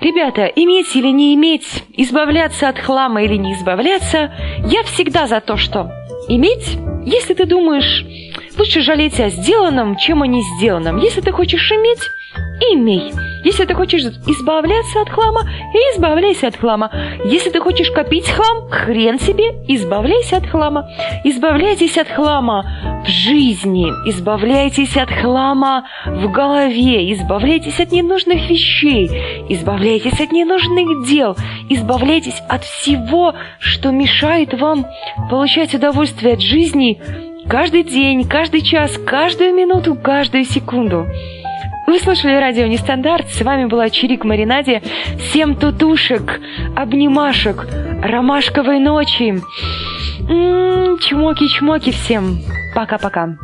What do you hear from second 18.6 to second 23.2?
хрен себе, избавляйся от хлама. Избавляйтесь от хлама в